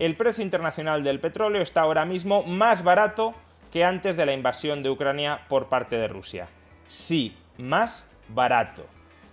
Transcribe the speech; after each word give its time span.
El 0.00 0.16
precio 0.16 0.42
internacional 0.42 1.04
del 1.04 1.20
petróleo 1.20 1.60
está 1.60 1.82
ahora 1.82 2.06
mismo 2.06 2.42
más 2.42 2.82
barato 2.82 3.34
que 3.70 3.84
antes 3.84 4.16
de 4.16 4.24
la 4.24 4.32
invasión 4.32 4.82
de 4.82 4.88
Ucrania 4.88 5.42
por 5.46 5.68
parte 5.68 5.98
de 5.98 6.08
Rusia. 6.08 6.48
Sí, 6.88 7.36
más 7.58 8.10
barato. 8.28 8.86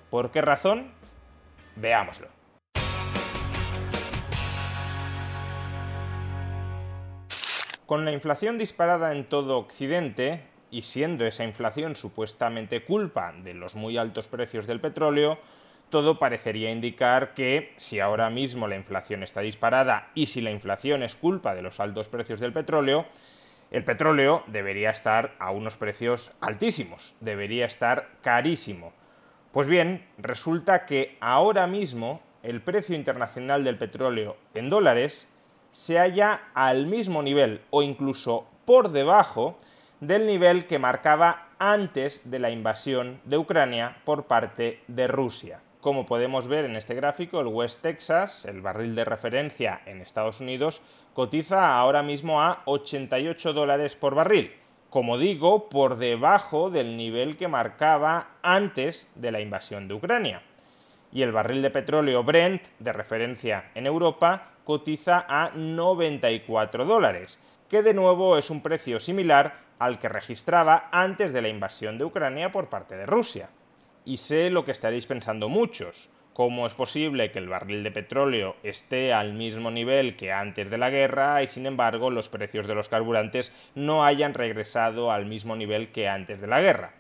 ¿Por 0.10 0.30
qué 0.30 0.42
razón? 0.42 0.92
Veámoslo. 1.78 2.28
Con 7.86 8.04
la 8.04 8.12
inflación 8.12 8.58
disparada 8.58 9.14
en 9.14 9.24
todo 9.24 9.60
Occidente, 9.60 10.44
y 10.70 10.82
siendo 10.82 11.26
esa 11.26 11.46
inflación 11.46 11.96
supuestamente 11.96 12.84
culpa 12.84 13.34
de 13.42 13.54
los 13.54 13.76
muy 13.76 13.98
altos 13.98 14.28
precios 14.28 14.68
del 14.68 14.82
petróleo, 14.82 15.40
todo 15.90 16.20
parecería 16.20 16.72
indicar 16.72 17.34
que 17.34 17.74
si 17.78 18.00
ahora 18.00 18.30
mismo 18.30 18.68
la 18.68 18.76
inflación 18.76 19.24
está 19.24 19.42
disparada 19.42 20.10
y 20.16 20.28
si 20.28 20.42
la 20.42 20.52
inflación 20.52 21.04
es 21.04 21.16
culpa 21.16 21.56
de 21.56 21.62
los 21.62 21.80
altos 21.80 22.08
precios 22.08 22.40
del 22.40 22.54
petróleo, 22.54 23.06
el 23.72 23.84
petróleo 23.84 24.44
debería 24.48 24.90
estar 24.90 25.36
a 25.40 25.52
unos 25.52 25.78
precios 25.78 26.32
altísimos, 26.40 27.16
debería 27.20 27.66
estar 27.66 28.10
carísimo. 28.22 28.94
Pues 29.52 29.68
bien, 29.68 30.06
resulta 30.18 30.86
que 30.86 31.18
ahora 31.20 31.68
mismo 31.68 32.22
el 32.44 32.62
precio 32.62 32.96
internacional 32.96 33.64
del 33.64 33.78
petróleo 33.78 34.38
en 34.54 34.70
dólares 34.70 35.30
se 35.72 35.98
halla 35.98 36.50
al 36.54 36.86
mismo 36.86 37.22
nivel 37.22 37.62
o 37.70 37.82
incluso 37.82 38.48
por 38.66 38.92
debajo 38.92 39.58
del 40.00 40.26
nivel 40.26 40.68
que 40.68 40.80
marcaba 40.80 41.50
antes 41.60 42.30
de 42.30 42.40
la 42.40 42.50
invasión 42.50 43.20
de 43.26 43.38
Ucrania 43.38 43.98
por 44.06 44.26
parte 44.26 44.82
de 44.88 45.08
Rusia. 45.08 45.62
Como 45.82 46.08
podemos 46.08 46.48
ver 46.48 46.66
en 46.66 46.76
este 46.76 46.96
gráfico, 46.96 47.40
el 47.40 47.48
West 47.48 47.84
Texas, 47.84 48.46
el 48.46 48.62
barril 48.62 48.96
de 48.96 49.06
referencia 49.06 49.82
en 49.86 50.02
Estados 50.02 50.42
Unidos, 50.42 50.82
cotiza 51.14 51.78
ahora 51.78 52.02
mismo 52.02 52.42
a 52.42 52.64
88 52.66 53.54
dólares 53.54 53.96
por 53.96 54.16
barril. 54.16 54.54
Como 54.90 55.20
digo, 55.20 55.70
por 55.70 55.98
debajo 55.98 56.72
del 56.72 56.98
nivel 56.98 57.38
que 57.38 57.48
marcaba 57.48 58.38
antes 58.42 59.08
de 59.14 59.32
la 59.32 59.40
invasión 59.40 59.88
de 59.88 59.94
Ucrania. 59.94 60.42
Y 61.12 61.22
el 61.22 61.32
barril 61.32 61.62
de 61.62 61.70
petróleo 61.70 62.24
Brent, 62.24 62.64
de 62.80 62.94
referencia 62.94 63.70
en 63.76 63.86
Europa, 63.86 64.54
cotiza 64.64 65.26
a 65.30 65.52
94 65.54 66.86
dólares, 66.86 67.40
que 67.70 67.84
de 67.84 67.94
nuevo 67.94 68.38
es 68.38 68.50
un 68.50 68.62
precio 68.62 69.00
similar 69.00 69.60
al 69.78 70.00
que 70.00 70.10
registraba 70.10 70.90
antes 70.92 71.32
de 71.34 71.42
la 71.44 71.50
invasión 71.50 72.00
de 72.00 72.06
Ucrania 72.06 72.52
por 72.52 72.68
parte 72.68 72.98
de 72.98 73.06
Rusia. 73.06 73.50
Y 74.08 74.16
sé 74.16 74.50
lo 74.50 74.64
que 74.64 74.72
estaréis 74.72 75.06
pensando 75.06 75.50
muchos. 75.50 76.08
¿Cómo 76.32 76.66
es 76.66 76.76
posible 76.76 77.30
que 77.30 77.40
el 77.40 77.50
barril 77.50 77.84
de 77.84 77.92
petróleo 77.92 78.56
esté 78.64 79.12
al 79.12 79.34
mismo 79.34 79.70
nivel 79.70 80.16
que 80.16 80.32
antes 80.32 80.70
de 80.70 80.78
la 80.78 80.90
guerra 80.90 81.44
y 81.44 81.48
sin 81.48 81.66
embargo 81.66 82.10
los 82.10 82.30
precios 82.30 82.68
de 82.68 82.74
los 82.74 82.88
carburantes 82.88 83.52
no 83.76 84.06
hayan 84.06 84.34
regresado 84.34 85.12
al 85.12 85.26
mismo 85.26 85.58
nivel 85.58 85.90
que 85.92 86.08
antes 86.08 86.40
de 86.40 86.48
la 86.48 86.62
guerra? 86.62 86.94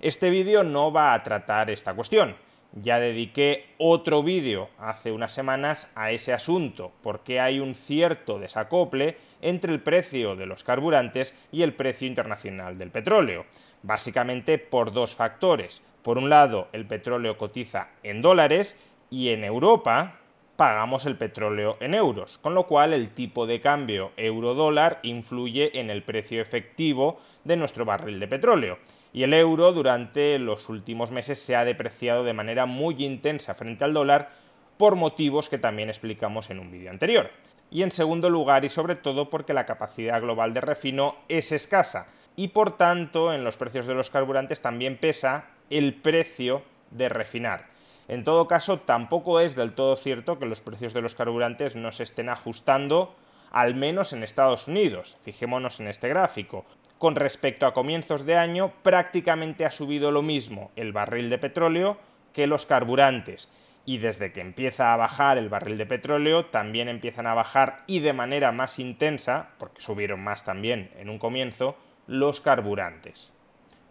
Este 0.00 0.30
vídeo 0.30 0.64
no 0.64 0.90
va 0.90 1.14
a 1.14 1.22
tratar 1.22 1.70
esta 1.70 1.94
cuestión 1.94 2.34
ya 2.72 3.00
dediqué 3.00 3.66
otro 3.78 4.22
vídeo 4.22 4.68
hace 4.78 5.12
unas 5.12 5.32
semanas 5.32 5.90
a 5.94 6.10
ese 6.10 6.32
asunto, 6.32 6.92
porque 7.02 7.40
hay 7.40 7.60
un 7.60 7.74
cierto 7.74 8.38
desacople 8.38 9.16
entre 9.40 9.72
el 9.72 9.80
precio 9.80 10.36
de 10.36 10.46
los 10.46 10.64
carburantes 10.64 11.36
y 11.50 11.62
el 11.62 11.72
precio 11.72 12.06
internacional 12.06 12.78
del 12.78 12.90
petróleo, 12.90 13.46
básicamente 13.82 14.58
por 14.58 14.92
dos 14.92 15.14
factores. 15.14 15.82
Por 16.02 16.18
un 16.18 16.28
lado, 16.30 16.68
el 16.72 16.86
petróleo 16.86 17.36
cotiza 17.36 17.90
en 18.02 18.22
dólares 18.22 18.78
y 19.10 19.30
en 19.30 19.44
Europa 19.44 20.20
pagamos 20.56 21.06
el 21.06 21.16
petróleo 21.16 21.76
en 21.80 21.94
euros, 21.94 22.38
con 22.38 22.54
lo 22.54 22.66
cual 22.66 22.92
el 22.92 23.10
tipo 23.10 23.46
de 23.46 23.60
cambio 23.60 24.10
euro-dólar 24.16 24.98
influye 25.04 25.78
en 25.78 25.88
el 25.88 26.02
precio 26.02 26.42
efectivo 26.42 27.20
de 27.44 27.56
nuestro 27.56 27.84
barril 27.84 28.18
de 28.18 28.26
petróleo 28.26 28.78
y 29.18 29.24
el 29.24 29.34
euro 29.34 29.72
durante 29.72 30.38
los 30.38 30.68
últimos 30.68 31.10
meses 31.10 31.40
se 31.40 31.56
ha 31.56 31.64
depreciado 31.64 32.22
de 32.22 32.34
manera 32.34 32.66
muy 32.66 33.04
intensa 33.04 33.52
frente 33.52 33.82
al 33.82 33.92
dólar 33.92 34.30
por 34.76 34.94
motivos 34.94 35.48
que 35.48 35.58
también 35.58 35.88
explicamos 35.88 36.50
en 36.50 36.60
un 36.60 36.70
vídeo 36.70 36.88
anterior. 36.88 37.32
Y 37.68 37.82
en 37.82 37.90
segundo 37.90 38.30
lugar 38.30 38.64
y 38.64 38.68
sobre 38.68 38.94
todo 38.94 39.28
porque 39.28 39.54
la 39.54 39.66
capacidad 39.66 40.20
global 40.20 40.54
de 40.54 40.60
refino 40.60 41.16
es 41.26 41.50
escasa 41.50 42.06
y 42.36 42.46
por 42.46 42.76
tanto 42.76 43.34
en 43.34 43.42
los 43.42 43.56
precios 43.56 43.86
de 43.86 43.94
los 43.96 44.08
carburantes 44.08 44.62
también 44.62 44.96
pesa 44.96 45.46
el 45.68 45.94
precio 45.94 46.62
de 46.92 47.08
refinar. 47.08 47.66
En 48.06 48.22
todo 48.22 48.46
caso, 48.46 48.78
tampoco 48.78 49.40
es 49.40 49.56
del 49.56 49.74
todo 49.74 49.96
cierto 49.96 50.38
que 50.38 50.46
los 50.46 50.60
precios 50.60 50.94
de 50.94 51.02
los 51.02 51.16
carburantes 51.16 51.74
no 51.74 51.90
se 51.90 52.04
estén 52.04 52.28
ajustando, 52.28 53.16
al 53.50 53.74
menos 53.74 54.12
en 54.12 54.22
Estados 54.22 54.68
Unidos. 54.68 55.16
Fijémonos 55.24 55.80
en 55.80 55.88
este 55.88 56.08
gráfico. 56.08 56.64
Con 56.98 57.14
respecto 57.14 57.64
a 57.64 57.74
comienzos 57.74 58.26
de 58.26 58.36
año, 58.36 58.72
prácticamente 58.82 59.64
ha 59.64 59.70
subido 59.70 60.10
lo 60.10 60.22
mismo 60.22 60.72
el 60.74 60.92
barril 60.92 61.30
de 61.30 61.38
petróleo 61.38 61.96
que 62.32 62.48
los 62.48 62.66
carburantes. 62.66 63.52
Y 63.84 63.98
desde 63.98 64.32
que 64.32 64.40
empieza 64.40 64.92
a 64.92 64.96
bajar 64.96 65.38
el 65.38 65.48
barril 65.48 65.78
de 65.78 65.86
petróleo, 65.86 66.46
también 66.46 66.88
empiezan 66.88 67.28
a 67.28 67.34
bajar 67.34 67.84
y 67.86 68.00
de 68.00 68.12
manera 68.12 68.50
más 68.50 68.80
intensa, 68.80 69.50
porque 69.58 69.80
subieron 69.80 70.24
más 70.24 70.44
también 70.44 70.90
en 70.98 71.08
un 71.08 71.20
comienzo, 71.20 71.76
los 72.08 72.40
carburantes. 72.40 73.32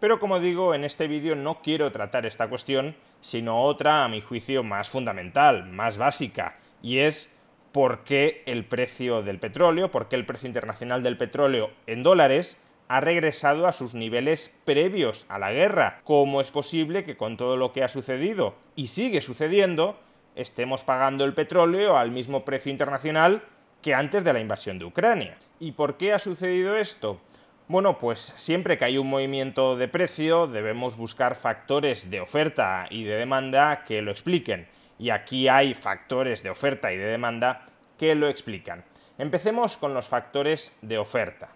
Pero 0.00 0.20
como 0.20 0.38
digo, 0.38 0.74
en 0.74 0.84
este 0.84 1.08
vídeo 1.08 1.34
no 1.34 1.62
quiero 1.62 1.90
tratar 1.90 2.26
esta 2.26 2.48
cuestión, 2.48 2.94
sino 3.22 3.62
otra, 3.62 4.04
a 4.04 4.08
mi 4.08 4.20
juicio, 4.20 4.62
más 4.62 4.90
fundamental, 4.90 5.64
más 5.64 5.96
básica, 5.96 6.58
y 6.82 6.98
es 6.98 7.34
por 7.72 8.04
qué 8.04 8.42
el 8.46 8.66
precio 8.66 9.22
del 9.22 9.40
petróleo, 9.40 9.90
por 9.90 10.08
qué 10.08 10.16
el 10.16 10.26
precio 10.26 10.46
internacional 10.46 11.02
del 11.02 11.16
petróleo 11.16 11.70
en 11.86 12.02
dólares 12.02 12.62
ha 12.88 13.00
regresado 13.00 13.66
a 13.66 13.72
sus 13.72 13.94
niveles 13.94 14.58
previos 14.64 15.26
a 15.28 15.38
la 15.38 15.52
guerra. 15.52 16.00
¿Cómo 16.04 16.40
es 16.40 16.50
posible 16.50 17.04
que 17.04 17.16
con 17.16 17.36
todo 17.36 17.56
lo 17.56 17.72
que 17.72 17.84
ha 17.84 17.88
sucedido 17.88 18.54
y 18.76 18.88
sigue 18.88 19.20
sucediendo, 19.20 19.98
estemos 20.34 20.84
pagando 20.84 21.24
el 21.24 21.34
petróleo 21.34 21.96
al 21.96 22.10
mismo 22.10 22.44
precio 22.44 22.72
internacional 22.72 23.42
que 23.82 23.94
antes 23.94 24.24
de 24.24 24.32
la 24.32 24.40
invasión 24.40 24.78
de 24.78 24.86
Ucrania? 24.86 25.38
¿Y 25.60 25.72
por 25.72 25.98
qué 25.98 26.12
ha 26.12 26.18
sucedido 26.18 26.76
esto? 26.76 27.20
Bueno, 27.68 27.98
pues 27.98 28.32
siempre 28.36 28.78
que 28.78 28.86
hay 28.86 28.96
un 28.96 29.10
movimiento 29.10 29.76
de 29.76 29.88
precio 29.88 30.46
debemos 30.46 30.96
buscar 30.96 31.34
factores 31.34 32.10
de 32.10 32.20
oferta 32.20 32.86
y 32.88 33.04
de 33.04 33.16
demanda 33.16 33.84
que 33.84 34.00
lo 34.00 34.10
expliquen. 34.10 34.66
Y 34.98 35.10
aquí 35.10 35.48
hay 35.48 35.74
factores 35.74 36.42
de 36.42 36.48
oferta 36.48 36.92
y 36.92 36.96
de 36.96 37.04
demanda 37.04 37.66
que 37.98 38.14
lo 38.14 38.30
explican. 38.30 38.84
Empecemos 39.18 39.76
con 39.76 39.92
los 39.92 40.08
factores 40.08 40.78
de 40.80 40.96
oferta. 40.96 41.50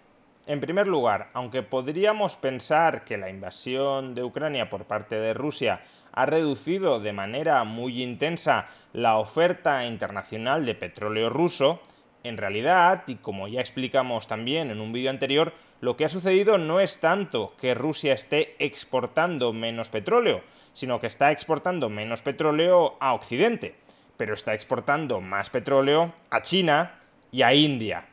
En 0.44 0.58
primer 0.58 0.88
lugar, 0.88 1.28
aunque 1.34 1.62
podríamos 1.62 2.34
pensar 2.34 3.04
que 3.04 3.16
la 3.16 3.30
invasión 3.30 4.16
de 4.16 4.24
Ucrania 4.24 4.68
por 4.68 4.86
parte 4.86 5.14
de 5.14 5.34
Rusia 5.34 5.82
ha 6.12 6.26
reducido 6.26 6.98
de 6.98 7.12
manera 7.12 7.62
muy 7.62 8.02
intensa 8.02 8.66
la 8.92 9.18
oferta 9.18 9.86
internacional 9.86 10.66
de 10.66 10.74
petróleo 10.74 11.30
ruso, 11.30 11.80
en 12.24 12.36
realidad, 12.36 13.04
y 13.06 13.16
como 13.16 13.46
ya 13.46 13.60
explicamos 13.60 14.26
también 14.26 14.72
en 14.72 14.80
un 14.80 14.92
vídeo 14.92 15.10
anterior, 15.10 15.52
lo 15.80 15.96
que 15.96 16.04
ha 16.04 16.08
sucedido 16.08 16.58
no 16.58 16.80
es 16.80 16.98
tanto 16.98 17.54
que 17.60 17.74
Rusia 17.74 18.12
esté 18.12 18.56
exportando 18.58 19.52
menos 19.52 19.90
petróleo, 19.90 20.42
sino 20.72 21.00
que 21.00 21.06
está 21.06 21.30
exportando 21.30 21.88
menos 21.88 22.20
petróleo 22.20 22.96
a 22.98 23.14
Occidente, 23.14 23.76
pero 24.16 24.34
está 24.34 24.54
exportando 24.54 25.20
más 25.20 25.50
petróleo 25.50 26.12
a 26.30 26.42
China 26.42 26.98
y 27.30 27.42
a 27.42 27.54
India. 27.54 28.06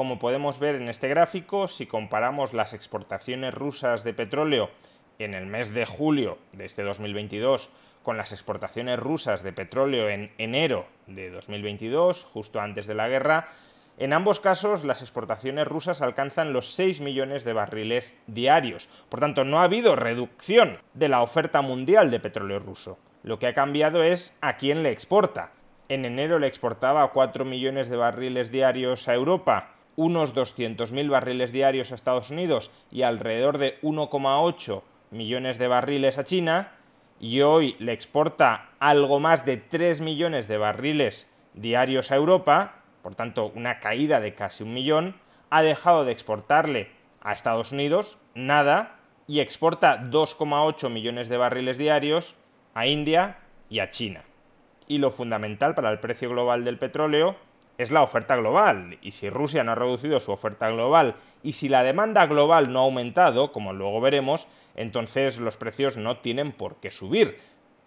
Como 0.00 0.18
podemos 0.18 0.58
ver 0.60 0.76
en 0.76 0.88
este 0.88 1.08
gráfico, 1.08 1.68
si 1.68 1.84
comparamos 1.84 2.54
las 2.54 2.72
exportaciones 2.72 3.52
rusas 3.52 4.02
de 4.02 4.14
petróleo 4.14 4.70
en 5.18 5.34
el 5.34 5.44
mes 5.44 5.74
de 5.74 5.84
julio 5.84 6.38
de 6.52 6.64
este 6.64 6.82
2022 6.82 7.68
con 8.02 8.16
las 8.16 8.32
exportaciones 8.32 8.98
rusas 8.98 9.42
de 9.42 9.52
petróleo 9.52 10.08
en 10.08 10.32
enero 10.38 10.86
de 11.06 11.28
2022, 11.28 12.24
justo 12.24 12.62
antes 12.62 12.86
de 12.86 12.94
la 12.94 13.10
guerra, 13.10 13.48
en 13.98 14.14
ambos 14.14 14.40
casos 14.40 14.84
las 14.84 15.02
exportaciones 15.02 15.68
rusas 15.68 16.00
alcanzan 16.00 16.54
los 16.54 16.72
6 16.72 17.02
millones 17.02 17.44
de 17.44 17.52
barriles 17.52 18.22
diarios. 18.26 18.88
Por 19.10 19.20
tanto, 19.20 19.44
no 19.44 19.60
ha 19.60 19.64
habido 19.64 19.96
reducción 19.96 20.78
de 20.94 21.10
la 21.10 21.20
oferta 21.20 21.60
mundial 21.60 22.10
de 22.10 22.20
petróleo 22.20 22.58
ruso. 22.58 22.98
Lo 23.22 23.38
que 23.38 23.48
ha 23.48 23.54
cambiado 23.54 24.02
es 24.02 24.34
a 24.40 24.56
quién 24.56 24.82
le 24.82 24.92
exporta. 24.92 25.52
en 25.90 26.06
enero 26.06 26.38
le 26.38 26.46
exportaba 26.46 27.06
4 27.12 27.44
millones 27.44 27.90
de 27.90 27.96
barriles 27.96 28.50
diarios 28.50 29.06
a 29.06 29.12
Europa, 29.14 29.74
unos 29.96 30.34
200.000 30.34 31.10
barriles 31.10 31.52
diarios 31.52 31.92
a 31.92 31.94
Estados 31.94 32.30
Unidos 32.30 32.70
y 32.90 33.02
alrededor 33.02 33.58
de 33.58 33.80
1,8 33.82 34.82
millones 35.10 35.58
de 35.58 35.68
barriles 35.68 36.18
a 36.18 36.24
China, 36.24 36.72
y 37.18 37.42
hoy 37.42 37.76
le 37.78 37.92
exporta 37.92 38.70
algo 38.78 39.20
más 39.20 39.44
de 39.44 39.58
3 39.58 40.00
millones 40.00 40.48
de 40.48 40.56
barriles 40.56 41.30
diarios 41.54 42.10
a 42.10 42.16
Europa, 42.16 42.82
por 43.02 43.14
tanto 43.14 43.52
una 43.54 43.78
caída 43.78 44.20
de 44.20 44.34
casi 44.34 44.62
un 44.62 44.72
millón, 44.72 45.16
ha 45.50 45.62
dejado 45.62 46.04
de 46.04 46.12
exportarle 46.12 46.90
a 47.20 47.32
Estados 47.32 47.72
Unidos 47.72 48.18
nada 48.34 48.96
y 49.26 49.40
exporta 49.40 50.00
2,8 50.00 50.88
millones 50.90 51.28
de 51.28 51.36
barriles 51.36 51.76
diarios 51.76 52.34
a 52.74 52.86
India 52.86 53.38
y 53.68 53.80
a 53.80 53.90
China. 53.90 54.24
Y 54.88 54.98
lo 54.98 55.10
fundamental 55.10 55.74
para 55.74 55.90
el 55.90 56.00
precio 56.00 56.30
global 56.30 56.64
del 56.64 56.78
petróleo 56.78 57.36
es 57.80 57.90
la 57.90 58.02
oferta 58.02 58.36
global. 58.36 58.98
Y 59.00 59.12
si 59.12 59.30
Rusia 59.30 59.64
no 59.64 59.72
ha 59.72 59.74
reducido 59.74 60.20
su 60.20 60.32
oferta 60.32 60.70
global 60.70 61.14
y 61.42 61.54
si 61.54 61.70
la 61.70 61.82
demanda 61.82 62.26
global 62.26 62.70
no 62.72 62.80
ha 62.80 62.82
aumentado, 62.82 63.52
como 63.52 63.72
luego 63.72 64.02
veremos, 64.02 64.48
entonces 64.76 65.40
los 65.40 65.56
precios 65.56 65.96
no 65.96 66.18
tienen 66.18 66.52
por 66.52 66.76
qué 66.76 66.90
subir. 66.90 67.38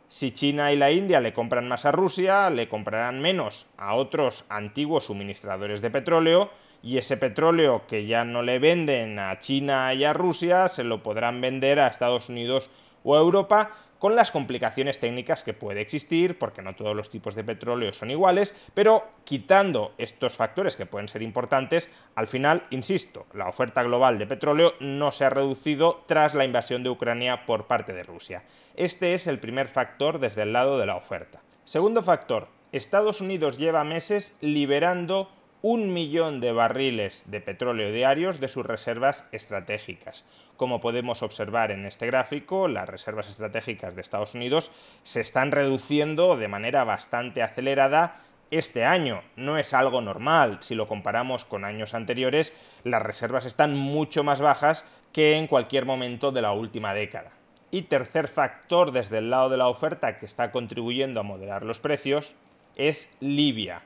Si 0.09 0.31
China 0.31 0.71
y 0.71 0.77
la 0.77 0.91
India 0.91 1.19
le 1.19 1.33
compran 1.33 1.67
más 1.67 1.85
a 1.85 1.91
Rusia, 1.91 2.49
le 2.49 2.67
comprarán 2.67 3.21
menos 3.21 3.67
a 3.77 3.93
otros 3.93 4.45
antiguos 4.49 5.05
suministradores 5.05 5.81
de 5.81 5.91
petróleo 5.91 6.49
y 6.81 6.97
ese 6.97 7.15
petróleo 7.15 7.83
que 7.87 8.07
ya 8.07 8.25
no 8.25 8.41
le 8.41 8.57
venden 8.57 9.19
a 9.19 9.37
China 9.37 9.93
y 9.93 10.05
a 10.05 10.13
Rusia 10.13 10.69
se 10.69 10.83
lo 10.83 11.03
podrán 11.03 11.39
vender 11.39 11.79
a 11.79 11.87
Estados 11.87 12.29
Unidos 12.29 12.71
o 13.03 13.15
a 13.15 13.19
Europa 13.19 13.71
con 14.03 14.17
las 14.17 14.31
complicaciones 14.31 14.99
técnicas 14.99 15.45
que 15.45 15.53
puede 15.53 15.79
existir, 15.79 16.37
porque 16.37 16.61
no 16.61 16.75
todos 16.75 16.93
los 16.93 17.09
tipos 17.09 17.35
de 17.35 17.45
petróleo 17.45 17.93
son 17.93 18.11
iguales, 18.11 18.53
pero 18.73 19.05
quitando 19.23 19.93
estos 19.97 20.35
factores 20.35 20.75
que 20.75 20.85
pueden 20.85 21.07
ser 21.07 21.21
importantes, 21.21 21.89
al 22.13 22.27
final, 22.27 22.67
insisto, 22.71 23.27
la 23.33 23.47
oferta 23.47 23.81
global 23.81 24.19
de 24.19 24.27
petróleo 24.27 24.73
no 24.81 25.13
se 25.13 25.23
ha 25.23 25.29
reducido 25.29 26.03
tras 26.05 26.33
la 26.33 26.43
invasión 26.43 26.83
de 26.83 26.89
Ucrania 26.89 27.45
por 27.45 27.67
parte 27.67 27.93
de 27.93 28.03
Rusia. 28.03 28.43
Este 28.75 29.13
es 29.13 29.25
el 29.25 29.39
primer 29.39 29.69
factor 29.69 30.19
desde 30.19 30.41
el 30.41 30.51
lado 30.51 30.77
de 30.77 30.85
la 30.85 30.97
oferta. 30.97 31.41
Segundo 31.63 32.03
factor, 32.03 32.49
Estados 32.73 33.21
Unidos 33.21 33.57
lleva 33.57 33.85
meses 33.85 34.35
liberando 34.41 35.31
un 35.63 35.93
millón 35.93 36.41
de 36.41 36.51
barriles 36.51 37.23
de 37.27 37.39
petróleo 37.39 37.89
diarios 37.93 38.41
de 38.41 38.49
sus 38.49 38.65
reservas 38.65 39.29
estratégicas. 39.31 40.25
Como 40.57 40.81
podemos 40.81 41.23
observar 41.23 41.71
en 41.71 41.85
este 41.85 42.05
gráfico, 42.05 42.67
las 42.67 42.89
reservas 42.89 43.29
estratégicas 43.29 43.95
de 43.95 44.01
Estados 44.01 44.35
Unidos 44.35 44.71
se 45.03 45.21
están 45.21 45.53
reduciendo 45.53 46.35
de 46.35 46.49
manera 46.49 46.83
bastante 46.83 47.41
acelerada 47.41 48.17
este 48.51 48.83
año. 48.83 49.23
No 49.37 49.57
es 49.57 49.73
algo 49.73 50.01
normal. 50.01 50.57
Si 50.59 50.75
lo 50.75 50.89
comparamos 50.89 51.45
con 51.45 51.63
años 51.63 51.93
anteriores, 51.93 52.53
las 52.83 53.01
reservas 53.01 53.45
están 53.45 53.73
mucho 53.73 54.25
más 54.25 54.41
bajas 54.41 54.85
que 55.13 55.37
en 55.37 55.47
cualquier 55.47 55.85
momento 55.85 56.33
de 56.33 56.41
la 56.41 56.51
última 56.51 56.93
década. 56.93 57.31
Y 57.71 57.83
tercer 57.83 58.27
factor 58.27 58.91
desde 58.91 59.19
el 59.19 59.29
lado 59.29 59.47
de 59.47 59.55
la 59.55 59.69
oferta 59.69 60.19
que 60.19 60.25
está 60.25 60.51
contribuyendo 60.51 61.21
a 61.21 61.23
moderar 61.23 61.63
los 61.63 61.79
precios 61.79 62.35
es 62.75 63.15
Libia. 63.21 63.83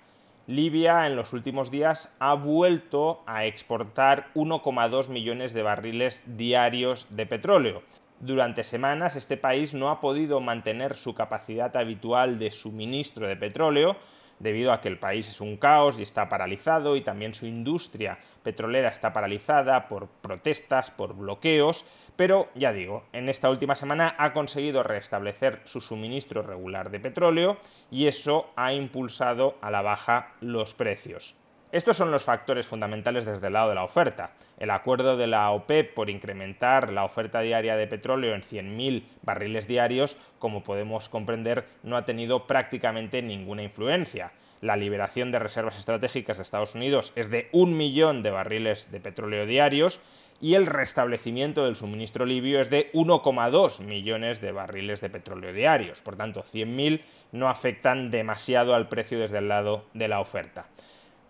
Libia 0.47 1.05
en 1.07 1.17
los 1.17 1.33
últimos 1.33 1.71
días 1.71 2.15
ha 2.19 2.33
vuelto 2.33 3.21
a 3.27 3.43
exportar 3.43 4.29
1,2 4.33 5.09
millones 5.09 5.53
de 5.53 5.61
barriles 5.61 6.23
diarios 6.37 7.05
de 7.09 7.25
petróleo. 7.25 7.83
Durante 8.21 8.63
semanas 8.63 9.17
este 9.17 9.35
país 9.35 9.73
no 9.73 9.89
ha 9.89 9.99
podido 9.99 10.39
mantener 10.39 10.95
su 10.95 11.13
capacidad 11.13 11.75
habitual 11.75 12.39
de 12.39 12.51
suministro 12.51 13.27
de 13.27 13.35
petróleo, 13.35 13.97
debido 14.39 14.71
a 14.71 14.81
que 14.81 14.87
el 14.87 14.99
país 14.99 15.27
es 15.27 15.41
un 15.41 15.57
caos 15.57 15.99
y 15.99 16.03
está 16.03 16.29
paralizado 16.29 16.95
y 16.95 17.01
también 17.01 17.33
su 17.33 17.45
industria 17.45 18.19
petrolera 18.43 18.89
está 18.89 19.13
paralizada 19.13 19.87
por 19.87 20.07
protestas, 20.07 20.91
por 20.91 21.15
bloqueos, 21.15 21.85
pero 22.15 22.49
ya 22.55 22.73
digo, 22.73 23.03
en 23.13 23.29
esta 23.29 23.49
última 23.49 23.75
semana 23.75 24.15
ha 24.17 24.33
conseguido 24.33 24.83
restablecer 24.83 25.61
su 25.65 25.81
suministro 25.81 26.41
regular 26.41 26.89
de 26.89 26.99
petróleo 26.99 27.57
y 27.91 28.07
eso 28.07 28.51
ha 28.55 28.73
impulsado 28.73 29.55
a 29.61 29.71
la 29.71 29.81
baja 29.81 30.33
los 30.41 30.73
precios. 30.73 31.35
Estos 31.69 31.97
son 31.97 32.11
los 32.11 32.23
factores 32.23 32.65
fundamentales 32.65 33.25
desde 33.25 33.47
el 33.47 33.53
lado 33.53 33.69
de 33.69 33.75
la 33.75 33.83
oferta. 33.83 34.31
El 34.57 34.69
acuerdo 34.69 35.17
de 35.17 35.27
la 35.27 35.51
OPEP 35.51 35.93
por 35.93 36.09
incrementar 36.09 36.93
la 36.93 37.03
oferta 37.03 37.41
diaria 37.41 37.75
de 37.75 37.87
petróleo 37.87 38.35
en 38.35 38.41
100.000 38.41 39.03
barriles 39.21 39.67
diarios, 39.67 40.15
como 40.39 40.63
podemos 40.63 41.09
comprender, 41.09 41.65
no 41.83 41.97
ha 41.97 42.05
tenido 42.05 42.47
prácticamente 42.47 43.21
ninguna 43.21 43.63
influencia. 43.63 44.31
La 44.61 44.77
liberación 44.77 45.29
de 45.33 45.39
reservas 45.39 45.77
estratégicas 45.77 46.37
de 46.37 46.43
Estados 46.43 46.73
Unidos 46.73 47.11
es 47.17 47.29
de 47.29 47.49
un 47.51 47.75
millón 47.75 48.23
de 48.23 48.31
barriles 48.31 48.89
de 48.89 49.01
petróleo 49.01 49.45
diarios 49.45 49.99
y 50.39 50.53
el 50.53 50.67
restablecimiento 50.67 51.65
del 51.65 51.75
suministro 51.75 52.25
libio 52.25 52.61
es 52.61 52.69
de 52.69 52.91
1,2 52.93 53.81
millones 53.81 54.39
de 54.39 54.53
barriles 54.53 55.01
de 55.01 55.09
petróleo 55.09 55.51
diarios. 55.51 56.01
Por 56.01 56.15
tanto, 56.15 56.43
100.000 56.43 57.01
no 57.33 57.49
afectan 57.49 58.09
demasiado 58.09 58.73
al 58.73 58.87
precio 58.87 59.19
desde 59.19 59.39
el 59.39 59.49
lado 59.49 59.85
de 59.93 60.07
la 60.07 60.21
oferta. 60.21 60.69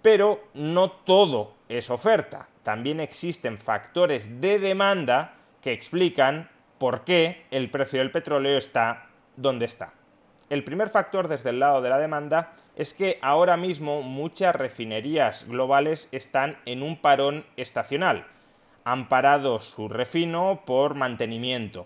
Pero 0.07 0.39
no 0.54 0.89
todo 0.89 1.56
es 1.68 1.89
oferta. 1.89 2.48
También 2.63 3.01
existen 3.01 3.57
factores 3.57 4.39
de 4.39 4.57
demanda 4.57 5.33
que 5.62 5.74
explican 5.74 6.50
por 6.77 7.04
qué 7.04 7.45
el 7.51 7.69
precio 7.69 8.00
del 8.00 8.12
petróleo 8.12 8.57
está 8.57 9.07
donde 9.36 9.65
está. 9.65 9.94
El 10.50 10.63
primer 10.63 10.88
factor 10.88 11.27
desde 11.27 11.50
el 11.50 11.59
lado 11.59 11.81
de 11.81 11.89
la 11.89 11.98
demanda 11.98 12.54
es 12.77 12.94
que 12.94 13.19
ahora 13.21 13.57
mismo 13.57 14.01
muchas 14.01 14.56
refinerías 14.56 15.45
globales 15.45 16.07
están 16.13 16.57
en 16.65 16.83
un 16.83 17.01
parón 17.01 17.45
estacional. 17.57 18.27
Han 18.86 19.09
parado 19.09 19.59
su 19.59 19.89
refino 19.89 20.62
por 20.65 20.95
mantenimiento 20.95 21.86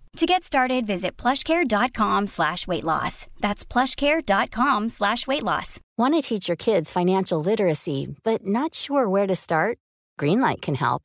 To 0.17 0.25
get 0.25 0.43
started, 0.43 0.85
visit 0.85 1.15
plushcare.com 1.15 2.27
slash 2.27 2.67
weight 2.67 2.83
loss. 2.83 3.27
That's 3.39 3.63
plushcare.com 3.63 4.89
slash 4.89 5.25
weight 5.25 5.43
loss. 5.43 5.79
Want 5.97 6.15
to 6.15 6.21
teach 6.21 6.47
your 6.49 6.57
kids 6.57 6.91
financial 6.91 7.41
literacy, 7.41 8.15
but 8.23 8.45
not 8.45 8.75
sure 8.75 9.07
where 9.07 9.25
to 9.25 9.35
start? 9.35 9.77
Greenlight 10.19 10.61
can 10.61 10.75
help. 10.75 11.03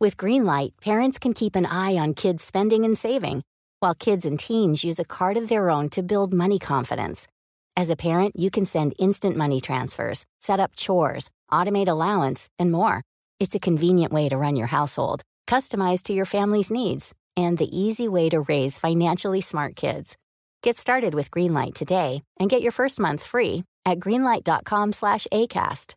With 0.00 0.16
Greenlight, 0.16 0.70
parents 0.82 1.18
can 1.18 1.34
keep 1.34 1.54
an 1.54 1.66
eye 1.66 1.96
on 1.96 2.14
kids' 2.14 2.42
spending 2.42 2.84
and 2.84 2.98
saving, 2.98 3.42
while 3.78 3.94
kids 3.94 4.26
and 4.26 4.38
teens 4.38 4.84
use 4.84 4.98
a 4.98 5.04
card 5.04 5.36
of 5.36 5.48
their 5.48 5.70
own 5.70 5.88
to 5.90 6.02
build 6.02 6.34
money 6.34 6.58
confidence. 6.58 7.28
As 7.76 7.90
a 7.90 7.96
parent, 7.96 8.34
you 8.36 8.50
can 8.50 8.64
send 8.64 8.92
instant 8.98 9.36
money 9.36 9.60
transfers, 9.60 10.24
set 10.40 10.58
up 10.58 10.74
chores, 10.74 11.30
automate 11.50 11.88
allowance, 11.88 12.48
and 12.58 12.72
more. 12.72 13.02
It's 13.38 13.54
a 13.54 13.60
convenient 13.60 14.12
way 14.12 14.28
to 14.28 14.36
run 14.36 14.56
your 14.56 14.66
household, 14.66 15.22
customized 15.46 16.02
to 16.04 16.12
your 16.12 16.26
family's 16.26 16.72
needs 16.72 17.14
and 17.38 17.56
the 17.56 17.70
easy 17.72 18.08
way 18.08 18.28
to 18.28 18.40
raise 18.40 18.78
financially 18.78 19.40
smart 19.40 19.76
kids. 19.76 20.16
Get 20.62 20.76
started 20.76 21.14
with 21.14 21.30
Greenlight 21.30 21.74
today 21.74 22.22
and 22.40 22.50
get 22.50 22.62
your 22.62 22.72
first 22.72 22.98
month 23.00 23.22
free 23.22 23.64
at 23.86 24.00
greenlight.com/acast. 24.00 25.94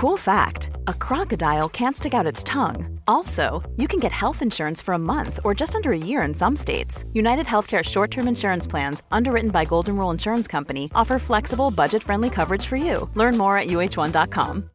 Cool 0.00 0.16
fact: 0.16 0.70
A 0.86 0.94
crocodile 1.06 1.68
can't 1.68 1.96
stick 1.96 2.14
out 2.14 2.32
its 2.32 2.42
tongue. 2.42 3.00
Also, 3.06 3.44
you 3.76 3.86
can 3.88 4.00
get 4.00 4.12
health 4.12 4.42
insurance 4.42 4.80
for 4.82 4.94
a 4.94 5.04
month 5.14 5.38
or 5.44 5.60
just 5.60 5.74
under 5.76 5.92
a 5.92 6.04
year 6.10 6.22
in 6.22 6.34
some 6.34 6.56
states. 6.56 7.04
United 7.12 7.46
Healthcare 7.46 7.84
short-term 7.84 8.28
insurance 8.28 8.66
plans, 8.66 9.02
underwritten 9.10 9.50
by 9.50 9.64
Golden 9.64 9.96
Rule 9.96 10.10
Insurance 10.10 10.48
Company, 10.48 10.90
offer 10.94 11.18
flexible, 11.18 11.70
budget-friendly 11.70 12.30
coverage 12.30 12.66
for 12.66 12.76
you. 12.76 13.08
Learn 13.14 13.36
more 13.36 13.58
at 13.58 13.68
uh1.com. 13.68 14.70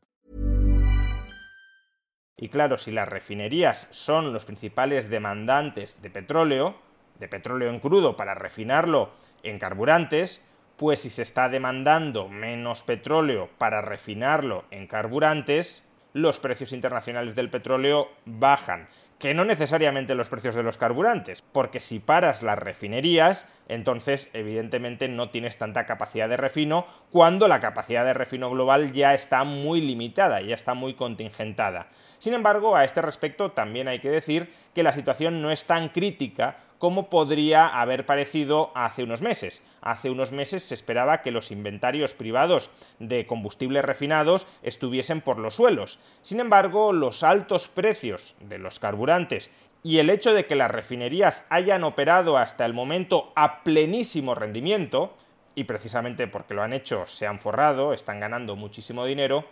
Y 2.37 2.49
claro, 2.49 2.77
si 2.77 2.91
las 2.91 3.07
refinerías 3.07 3.87
son 3.91 4.33
los 4.33 4.45
principales 4.45 5.09
demandantes 5.09 6.01
de 6.01 6.09
petróleo, 6.09 6.75
de 7.19 7.29
petróleo 7.29 7.69
en 7.69 7.79
crudo 7.79 8.17
para 8.17 8.35
refinarlo 8.35 9.11
en 9.43 9.57
carburantes, 9.57 10.45
pues 10.75 11.01
si 11.01 11.09
se 11.09 11.21
está 11.21 11.47
demandando 11.47 12.27
menos 12.27 12.83
petróleo 12.83 13.49
para 13.57 13.81
refinarlo 13.81 14.65
en 14.71 14.87
carburantes, 14.87 15.83
los 16.15 16.39
precios 16.39 16.71
internacionales 16.71 17.35
del 17.35 17.49
petróleo 17.49 18.09
bajan 18.23 18.87
que 19.19 19.33
no 19.33 19.43
necesariamente 19.43 20.15
los 20.15 20.29
precios 20.29 20.55
de 20.55 20.63
los 20.63 20.77
carburantes, 20.77 21.41
porque 21.41 21.81
si 21.81 21.99
paras 21.99 22.41
las 22.41 22.57
refinerías, 22.57 23.49
entonces 23.67 24.29
evidentemente 24.31 25.09
no 25.09 25.29
tienes 25.29 25.57
tanta 25.57 25.85
capacidad 25.85 26.29
de 26.29 26.37
refino, 26.37 26.85
cuando 27.11 27.49
la 27.49 27.59
capacidad 27.59 28.05
de 28.05 28.13
refino 28.13 28.49
global 28.49 28.93
ya 28.93 29.13
está 29.13 29.43
muy 29.43 29.81
limitada, 29.81 30.41
ya 30.41 30.55
está 30.55 30.73
muy 30.73 30.93
contingentada. 30.93 31.87
Sin 32.17 32.33
embargo, 32.33 32.77
a 32.77 32.85
este 32.85 33.01
respecto 33.01 33.51
también 33.51 33.89
hay 33.89 33.99
que 33.99 34.09
decir 34.09 34.53
que 34.73 34.83
la 34.83 34.93
situación 34.93 35.41
no 35.41 35.51
es 35.51 35.65
tan 35.65 35.89
crítica 35.89 36.59
como 36.85 37.09
podría 37.09 37.65
haber 37.65 38.05
parecido 38.05 38.69
hace 38.75 39.01
unos 39.01 39.23
meses. 39.23 39.63
Hace 39.81 40.11
unos 40.11 40.31
meses 40.31 40.61
se 40.61 40.75
esperaba 40.75 41.23
que 41.23 41.31
los 41.31 41.49
inventarios 41.49 42.13
privados 42.13 42.69
de 42.99 43.25
combustibles 43.25 43.83
refinados 43.83 44.45
estuviesen 44.61 45.21
por 45.21 45.39
los 45.39 45.55
suelos. 45.55 45.97
Sin 46.21 46.39
embargo, 46.39 46.93
los 46.93 47.23
altos 47.23 47.67
precios 47.67 48.35
de 48.39 48.59
los 48.59 48.77
carburantes 48.77 49.49
y 49.81 49.97
el 49.97 50.11
hecho 50.11 50.31
de 50.35 50.45
que 50.45 50.53
las 50.53 50.69
refinerías 50.69 51.47
hayan 51.49 51.83
operado 51.83 52.37
hasta 52.37 52.67
el 52.67 52.75
momento 52.75 53.33
a 53.35 53.63
plenísimo 53.63 54.35
rendimiento, 54.35 55.17
y 55.55 55.63
precisamente 55.63 56.27
porque 56.27 56.53
lo 56.53 56.61
han 56.61 56.73
hecho 56.73 57.07
se 57.07 57.25
han 57.25 57.39
forrado, 57.39 57.93
están 57.93 58.19
ganando 58.19 58.55
muchísimo 58.55 59.05
dinero, 59.05 59.45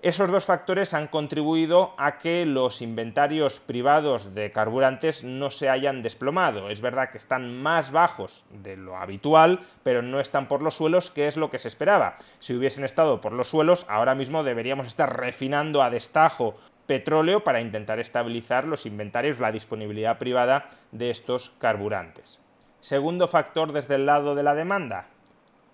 esos 0.00 0.30
dos 0.30 0.46
factores 0.46 0.94
han 0.94 1.08
contribuido 1.08 1.92
a 1.98 2.18
que 2.18 2.46
los 2.46 2.82
inventarios 2.82 3.58
privados 3.58 4.32
de 4.32 4.52
carburantes 4.52 5.24
no 5.24 5.50
se 5.50 5.68
hayan 5.68 6.04
desplomado. 6.04 6.70
Es 6.70 6.80
verdad 6.80 7.10
que 7.10 7.18
están 7.18 7.60
más 7.60 7.90
bajos 7.90 8.46
de 8.50 8.76
lo 8.76 8.96
habitual, 8.96 9.60
pero 9.82 10.00
no 10.00 10.20
están 10.20 10.46
por 10.46 10.62
los 10.62 10.76
suelos, 10.76 11.10
que 11.10 11.26
es 11.26 11.36
lo 11.36 11.50
que 11.50 11.58
se 11.58 11.66
esperaba. 11.66 12.16
Si 12.38 12.54
hubiesen 12.54 12.84
estado 12.84 13.20
por 13.20 13.32
los 13.32 13.48
suelos, 13.48 13.86
ahora 13.88 14.14
mismo 14.14 14.44
deberíamos 14.44 14.86
estar 14.86 15.18
refinando 15.18 15.82
a 15.82 15.90
destajo 15.90 16.54
petróleo 16.86 17.42
para 17.42 17.60
intentar 17.60 17.98
estabilizar 17.98 18.66
los 18.66 18.86
inventarios, 18.86 19.40
la 19.40 19.50
disponibilidad 19.50 20.18
privada 20.18 20.70
de 20.92 21.10
estos 21.10 21.50
carburantes. 21.58 22.38
Segundo 22.78 23.26
factor 23.26 23.72
desde 23.72 23.96
el 23.96 24.06
lado 24.06 24.36
de 24.36 24.44
la 24.44 24.54
demanda, 24.54 25.08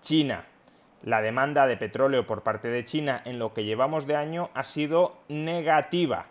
China 0.01 0.45
la 1.05 1.21
demanda 1.21 1.67
de 1.67 1.77
petróleo 1.77 2.25
por 2.25 2.41
parte 2.41 2.67
de 2.67 2.83
China 2.83 3.21
en 3.25 3.37
lo 3.37 3.53
que 3.53 3.63
llevamos 3.63 4.07
de 4.07 4.15
año 4.15 4.49
ha 4.55 4.63
sido 4.63 5.15
negativa. 5.29 6.25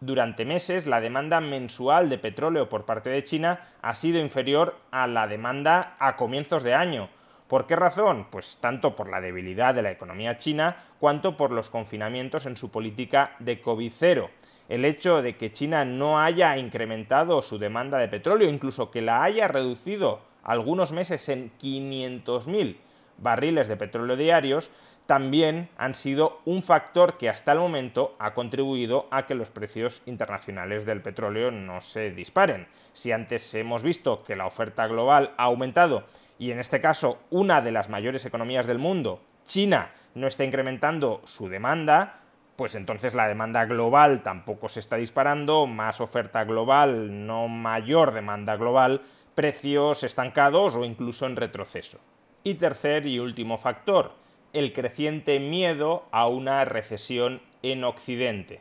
Durante 0.00 0.44
meses 0.44 0.84
la 0.86 1.00
demanda 1.00 1.40
mensual 1.40 2.08
de 2.08 2.18
petróleo 2.18 2.68
por 2.68 2.84
parte 2.84 3.08
de 3.08 3.22
China 3.22 3.60
ha 3.82 3.94
sido 3.94 4.18
inferior 4.18 4.76
a 4.90 5.06
la 5.06 5.28
demanda 5.28 5.94
a 6.00 6.16
comienzos 6.16 6.64
de 6.64 6.74
año. 6.74 7.08
¿Por 7.46 7.68
qué 7.68 7.76
razón? 7.76 8.26
Pues 8.28 8.58
tanto 8.60 8.96
por 8.96 9.08
la 9.08 9.20
debilidad 9.20 9.76
de 9.76 9.82
la 9.82 9.92
economía 9.92 10.36
china 10.38 10.76
cuanto 10.98 11.36
por 11.36 11.52
los 11.52 11.70
confinamientos 11.70 12.46
en 12.46 12.56
su 12.56 12.72
política 12.72 13.36
de 13.38 13.62
COVID-0. 13.62 14.28
El 14.68 14.84
hecho 14.84 15.22
de 15.22 15.36
que 15.36 15.52
China 15.52 15.84
no 15.84 16.18
haya 16.18 16.58
incrementado 16.58 17.40
su 17.42 17.58
demanda 17.58 17.98
de 17.98 18.08
petróleo, 18.08 18.50
incluso 18.50 18.90
que 18.90 19.02
la 19.02 19.22
haya 19.22 19.46
reducido 19.46 20.18
algunos 20.42 20.90
meses 20.90 21.28
en 21.28 21.52
500.000 21.60 22.78
barriles 23.18 23.68
de 23.68 23.76
petróleo 23.76 24.16
diarios 24.16 24.70
también 25.06 25.68
han 25.78 25.94
sido 25.94 26.40
un 26.44 26.62
factor 26.62 27.16
que 27.16 27.28
hasta 27.28 27.52
el 27.52 27.60
momento 27.60 28.16
ha 28.18 28.34
contribuido 28.34 29.06
a 29.10 29.24
que 29.26 29.36
los 29.36 29.50
precios 29.50 30.02
internacionales 30.06 30.84
del 30.84 31.00
petróleo 31.00 31.50
no 31.52 31.80
se 31.80 32.10
disparen. 32.10 32.66
Si 32.92 33.12
antes 33.12 33.54
hemos 33.54 33.82
visto 33.84 34.24
que 34.24 34.36
la 34.36 34.46
oferta 34.46 34.86
global 34.88 35.32
ha 35.36 35.44
aumentado 35.44 36.04
y 36.38 36.50
en 36.50 36.58
este 36.58 36.80
caso 36.80 37.20
una 37.30 37.60
de 37.60 37.72
las 37.72 37.88
mayores 37.88 38.24
economías 38.24 38.66
del 38.66 38.78
mundo, 38.78 39.22
China, 39.44 39.90
no 40.14 40.26
está 40.26 40.44
incrementando 40.44 41.22
su 41.24 41.48
demanda, 41.48 42.20
pues 42.56 42.74
entonces 42.74 43.14
la 43.14 43.28
demanda 43.28 43.64
global 43.66 44.22
tampoco 44.22 44.68
se 44.68 44.80
está 44.80 44.96
disparando, 44.96 45.66
más 45.66 46.00
oferta 46.00 46.42
global, 46.44 47.26
no 47.26 47.48
mayor 47.48 48.12
demanda 48.12 48.56
global, 48.56 49.02
precios 49.34 50.02
estancados 50.02 50.74
o 50.74 50.84
incluso 50.84 51.26
en 51.26 51.36
retroceso. 51.36 52.00
Y 52.46 52.54
tercer 52.54 53.06
y 53.06 53.18
último 53.18 53.58
factor, 53.58 54.12
el 54.52 54.72
creciente 54.72 55.40
miedo 55.40 56.06
a 56.12 56.28
una 56.28 56.64
recesión 56.64 57.42
en 57.64 57.82
Occidente. 57.82 58.60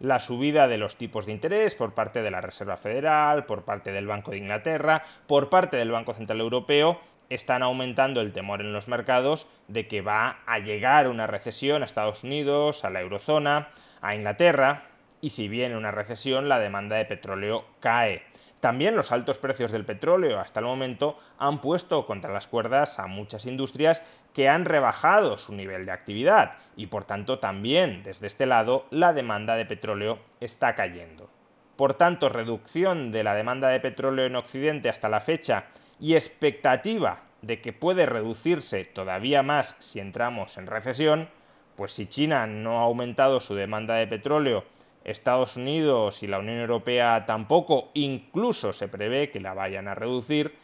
La 0.00 0.20
subida 0.20 0.68
de 0.68 0.78
los 0.78 0.96
tipos 0.96 1.26
de 1.26 1.32
interés 1.32 1.74
por 1.74 1.92
parte 1.92 2.22
de 2.22 2.30
la 2.30 2.40
Reserva 2.40 2.78
Federal, 2.78 3.44
por 3.44 3.66
parte 3.66 3.92
del 3.92 4.06
Banco 4.06 4.30
de 4.30 4.38
Inglaterra, 4.38 5.02
por 5.26 5.50
parte 5.50 5.76
del 5.76 5.90
Banco 5.90 6.14
Central 6.14 6.40
Europeo, 6.40 6.98
están 7.28 7.62
aumentando 7.62 8.22
el 8.22 8.32
temor 8.32 8.62
en 8.62 8.72
los 8.72 8.88
mercados 8.88 9.46
de 9.68 9.86
que 9.86 10.00
va 10.00 10.38
a 10.46 10.58
llegar 10.58 11.06
una 11.06 11.26
recesión 11.26 11.82
a 11.82 11.84
Estados 11.84 12.24
Unidos, 12.24 12.86
a 12.86 12.90
la 12.90 13.02
eurozona, 13.02 13.68
a 14.00 14.14
Inglaterra, 14.14 14.84
y 15.20 15.28
si 15.28 15.48
viene 15.48 15.76
una 15.76 15.90
recesión 15.90 16.48
la 16.48 16.58
demanda 16.58 16.96
de 16.96 17.04
petróleo 17.04 17.66
cae. 17.80 18.22
También 18.66 18.96
los 18.96 19.12
altos 19.12 19.38
precios 19.38 19.70
del 19.70 19.84
petróleo 19.84 20.40
hasta 20.40 20.58
el 20.58 20.66
momento 20.66 21.16
han 21.38 21.60
puesto 21.60 22.04
contra 22.04 22.32
las 22.32 22.48
cuerdas 22.48 22.98
a 22.98 23.06
muchas 23.06 23.46
industrias 23.46 24.02
que 24.34 24.48
han 24.48 24.64
rebajado 24.64 25.38
su 25.38 25.54
nivel 25.54 25.86
de 25.86 25.92
actividad 25.92 26.54
y 26.76 26.86
por 26.88 27.04
tanto 27.04 27.38
también 27.38 28.02
desde 28.02 28.26
este 28.26 28.44
lado 28.44 28.86
la 28.90 29.12
demanda 29.12 29.54
de 29.54 29.66
petróleo 29.66 30.18
está 30.40 30.74
cayendo. 30.74 31.30
Por 31.76 31.94
tanto, 31.94 32.28
reducción 32.28 33.12
de 33.12 33.22
la 33.22 33.36
demanda 33.36 33.68
de 33.68 33.78
petróleo 33.78 34.26
en 34.26 34.34
Occidente 34.34 34.88
hasta 34.88 35.08
la 35.08 35.20
fecha 35.20 35.66
y 36.00 36.16
expectativa 36.16 37.20
de 37.42 37.60
que 37.60 37.72
puede 37.72 38.04
reducirse 38.04 38.84
todavía 38.84 39.44
más 39.44 39.76
si 39.78 40.00
entramos 40.00 40.58
en 40.58 40.66
recesión, 40.66 41.28
pues 41.76 41.92
si 41.92 42.08
China 42.08 42.48
no 42.48 42.80
ha 42.80 42.82
aumentado 42.82 43.38
su 43.38 43.54
demanda 43.54 43.94
de 43.94 44.08
petróleo 44.08 44.64
Estados 45.06 45.56
Unidos 45.56 46.24
y 46.24 46.26
la 46.26 46.40
Unión 46.40 46.58
Europea 46.58 47.26
tampoco, 47.26 47.90
incluso 47.94 48.72
se 48.72 48.88
prevé 48.88 49.30
que 49.30 49.40
la 49.40 49.54
vayan 49.54 49.86
a 49.86 49.94
reducir, 49.94 50.56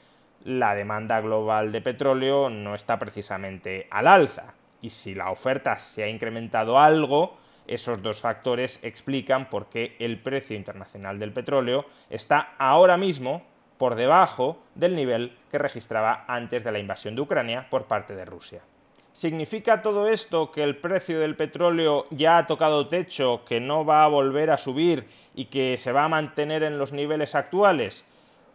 la 0.44 0.74
demanda 0.74 1.20
global 1.20 1.70
de 1.70 1.80
petróleo 1.80 2.50
no 2.50 2.74
está 2.74 2.98
precisamente 2.98 3.86
al 3.90 4.08
alza. 4.08 4.54
Y 4.80 4.90
si 4.90 5.14
la 5.14 5.30
oferta 5.30 5.78
se 5.78 6.02
ha 6.02 6.08
incrementado 6.08 6.80
algo, 6.80 7.36
esos 7.68 8.02
dos 8.02 8.20
factores 8.20 8.80
explican 8.82 9.48
por 9.48 9.68
qué 9.68 9.94
el 10.00 10.20
precio 10.20 10.56
internacional 10.56 11.20
del 11.20 11.32
petróleo 11.32 11.86
está 12.10 12.54
ahora 12.58 12.96
mismo 12.96 13.44
por 13.78 13.94
debajo 13.94 14.60
del 14.74 14.96
nivel 14.96 15.38
que 15.52 15.58
registraba 15.58 16.24
antes 16.26 16.64
de 16.64 16.72
la 16.72 16.80
invasión 16.80 17.14
de 17.14 17.22
Ucrania 17.22 17.68
por 17.70 17.84
parte 17.84 18.16
de 18.16 18.24
Rusia. 18.24 18.62
¿Significa 19.12 19.82
todo 19.82 20.08
esto 20.08 20.50
que 20.50 20.62
el 20.62 20.78
precio 20.78 21.20
del 21.20 21.36
petróleo 21.36 22.06
ya 22.10 22.38
ha 22.38 22.46
tocado 22.46 22.88
techo, 22.88 23.44
que 23.44 23.60
no 23.60 23.84
va 23.84 24.04
a 24.04 24.08
volver 24.08 24.50
a 24.50 24.56
subir 24.56 25.06
y 25.34 25.46
que 25.46 25.76
se 25.76 25.92
va 25.92 26.04
a 26.04 26.08
mantener 26.08 26.62
en 26.62 26.78
los 26.78 26.94
niveles 26.94 27.34
actuales? 27.34 28.06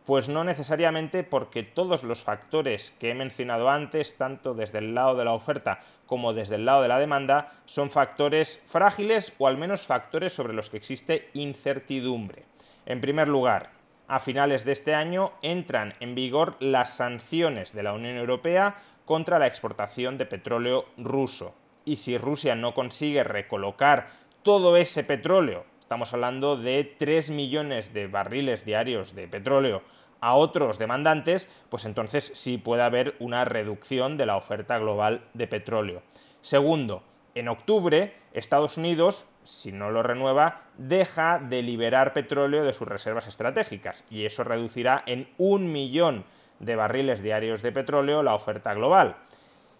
Pues 0.04 0.30
no 0.30 0.44
necesariamente 0.44 1.24
porque 1.24 1.62
todos 1.62 2.04
los 2.04 2.24
factores 2.24 2.96
que 3.00 3.12
he 3.12 3.14
mencionado 3.14 3.70
antes, 3.70 4.18
tanto 4.18 4.56
desde 4.56 4.80
el 4.80 4.96
lado 4.96 5.16
de 5.16 5.26
la 5.26 5.34
oferta 5.34 5.82
como 6.08 6.34
desde 6.34 6.56
el 6.56 6.66
lado 6.66 6.82
de 6.82 6.88
la 6.88 6.98
demanda, 6.98 7.52
son 7.66 7.92
factores 7.92 8.60
frágiles 8.66 9.36
o 9.38 9.48
al 9.48 9.58
menos 9.58 9.86
factores 9.86 10.34
sobre 10.34 10.54
los 10.54 10.72
que 10.72 10.78
existe 10.78 11.30
incertidumbre. 11.36 12.46
En 12.88 13.00
primer 13.00 13.28
lugar, 13.28 13.70
a 14.08 14.20
finales 14.20 14.64
de 14.64 14.72
este 14.72 14.96
año 14.96 15.34
entran 15.42 15.94
en 16.00 16.16
vigor 16.16 16.56
las 16.62 16.96
sanciones 16.96 17.74
de 17.74 17.84
la 17.84 17.94
Unión 17.94 18.16
Europea 18.16 18.78
contra 19.08 19.40
la 19.40 19.48
exportación 19.48 20.20
de 20.20 20.28
petróleo 20.28 20.86
ruso. 20.98 21.56
Y 21.86 21.96
si 21.96 22.18
Rusia 22.18 22.54
no 22.54 22.76
consigue 22.76 23.24
recolocar 23.24 24.10
todo 24.44 24.78
ese 24.78 25.04
petróleo, 25.04 25.66
estamos 25.80 26.14
hablando 26.14 26.58
de 26.58 26.84
3 26.84 27.32
millones 27.32 27.94
de 27.94 28.08
barriles 28.08 28.66
diarios 28.66 29.16
de 29.16 29.30
petróleo 29.30 29.82
a 30.20 30.36
otros 30.36 30.78
demandantes, 30.78 31.50
pues 31.70 31.86
entonces 31.86 32.32
sí 32.36 32.58
puede 32.58 32.84
haber 32.84 33.16
una 33.20 33.46
reducción 33.46 34.18
de 34.18 34.26
la 34.26 34.36
oferta 34.36 34.78
global 34.78 35.24
de 35.34 35.48
petróleo. 35.48 36.04
Segundo, 36.42 37.02
en 37.34 37.48
octubre, 37.48 38.14
Estados 38.34 38.78
Unidos, 38.78 39.30
si 39.44 39.72
no 39.72 39.90
lo 39.90 40.04
renueva, 40.04 40.64
deja 40.78 41.40
de 41.40 41.62
liberar 41.62 42.12
petróleo 42.12 42.66
de 42.66 42.74
sus 42.74 42.88
reservas 42.88 43.28
estratégicas 43.28 44.04
y 44.10 44.26
eso 44.26 44.44
reducirá 44.44 45.04
en 45.06 45.30
un 45.38 45.72
millón 45.72 46.26
de 46.60 46.76
barriles 46.76 47.22
diarios 47.22 47.62
de 47.62 47.72
petróleo 47.72 48.24
la 48.24 48.36
oferta 48.36 48.74
global. 48.74 49.18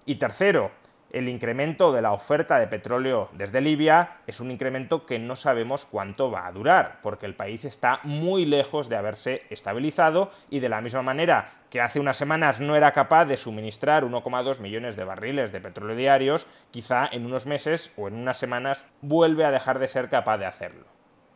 Y 0.06 0.16
tercero, 0.16 0.72
el 1.12 1.30
incremento 1.30 1.94
de 1.94 2.02
la 2.02 2.12
oferta 2.12 2.60
de 2.60 2.68
petróleo 2.68 3.30
desde 3.32 3.62
Libia 3.62 4.18
es 4.28 4.42
un 4.42 4.52
incremento 4.52 5.06
que 5.06 5.20
no 5.20 5.38
sabemos 5.38 5.86
cuánto 5.86 6.30
va 6.30 6.48
a 6.48 6.52
durar, 6.52 7.00
porque 7.02 7.26
el 7.26 7.34
país 7.36 7.64
está 7.64 8.02
muy 8.04 8.46
lejos 8.46 8.90
de 8.90 8.98
haberse 8.98 9.44
estabilizado 9.50 10.32
y 10.50 10.60
de 10.60 10.68
la 10.68 10.82
misma 10.82 11.04
manera 11.04 11.52
que 11.70 11.80
hace 11.80 12.02
unas 12.02 12.18
semanas 12.18 12.60
no 12.60 12.76
era 12.76 12.92
capaz 12.92 13.26
de 13.26 13.38
suministrar 13.38 14.04
1,2 14.04 14.60
millones 14.60 14.96
de 14.98 15.06
barriles 15.06 15.52
de 15.54 15.62
petróleo 15.62 15.96
diarios, 15.96 16.46
quizá 16.72 17.08
en 17.10 17.26
unos 17.26 17.46
meses 17.46 17.92
o 17.96 18.10
en 18.10 18.16
unas 18.16 18.38
semanas 18.38 18.90
vuelve 19.02 19.46
a 19.46 19.52
dejar 19.52 19.80
de 19.80 19.88
ser 19.88 20.10
capaz 20.10 20.38
de 20.38 20.46
hacerlo. 20.46 20.86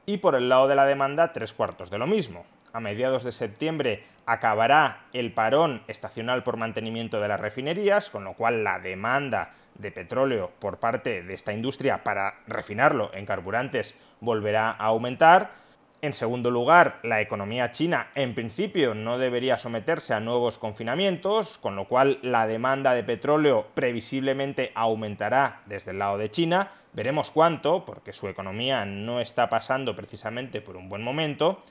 y 0.05 0.17
por 0.17 0.35
el 0.35 0.49
lado 0.49 0.67
de 0.67 0.75
la 0.75 0.85
demanda 0.85 1.31
tres 1.31 1.53
cuartos 1.53 1.89
de 1.89 1.99
lo 1.99 2.07
mismo. 2.07 2.43
A 2.73 2.79
mediados 2.79 3.23
de 3.23 3.33
septiembre 3.33 4.05
acabará 4.25 5.05
el 5.11 5.33
parón 5.33 5.83
estacional 5.87 6.43
por 6.43 6.55
mantenimiento 6.55 7.19
de 7.19 7.27
las 7.27 7.39
refinerías, 7.39 8.09
con 8.09 8.23
lo 8.23 8.33
cual 8.33 8.63
la 8.63 8.79
demanda 8.79 9.51
de 9.75 9.91
petróleo 9.91 10.51
por 10.59 10.79
parte 10.79 11.23
de 11.23 11.33
esta 11.33 11.51
industria 11.51 12.03
para 12.03 12.35
refinarlo 12.47 13.11
en 13.13 13.25
carburantes 13.25 13.95
volverá 14.21 14.71
a 14.71 14.85
aumentar. 14.85 15.51
En 16.01 16.13
segundo 16.13 16.49
lugar, 16.49 16.99
la 17.03 17.21
economía 17.21 17.71
china 17.71 18.07
en 18.15 18.33
principio 18.33 18.95
no 18.95 19.17
debería 19.17 19.57
someterse 19.57 20.13
a 20.13 20.19
nuevos 20.19 20.57
confinamientos, 20.57 21.57
con 21.57 21.75
lo 21.75 21.87
cual 21.87 22.19
la 22.21 22.47
demanda 22.47 22.93
de 22.93 23.03
petróleo 23.03 23.67
previsiblemente 23.73 24.71
aumentará 24.75 25.61
desde 25.65 25.91
el 25.91 25.99
lado 25.99 26.17
de 26.17 26.31
China. 26.31 26.71
Veremos 26.93 27.31
cuánto, 27.31 27.85
porque 27.85 28.13
su 28.13 28.29
economía 28.29 28.85
no 28.85 29.19
está 29.19 29.49
pasando 29.49 29.95
precisamente 29.95 30.61
por 30.61 30.75
un 30.75 30.89
buen 30.89 31.03
momento. 31.03 31.63